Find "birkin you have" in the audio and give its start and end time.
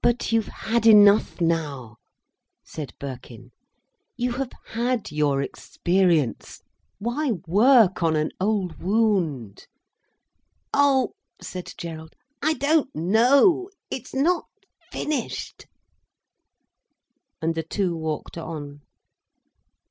2.98-4.52